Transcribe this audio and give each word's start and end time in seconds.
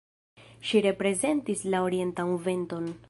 Ŝi 0.69 0.81
reprezentis 0.85 1.61
la 1.75 1.83
orientan 1.91 2.33
venton. 2.49 2.91